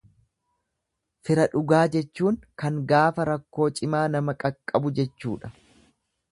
Fira 1.27 1.45
dhugaa 1.51 1.81
jechuun 1.97 2.39
kan 2.63 2.81
gaafa 2.93 3.29
rakkoo 3.31 3.69
cimaa 3.81 4.03
nama 4.17 4.39
qaqqabu 4.45 4.97
jechuudha. 5.01 5.57